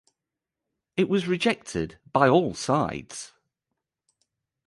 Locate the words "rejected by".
1.27-2.27